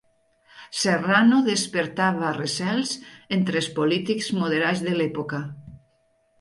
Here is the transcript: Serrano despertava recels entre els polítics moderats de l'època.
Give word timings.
Serrano 0.83 1.41
despertava 1.47 2.33
recels 2.39 2.95
entre 3.39 3.63
els 3.63 3.71
polítics 3.79 4.33
moderats 4.43 4.85
de 4.91 4.99
l'època. 4.99 5.47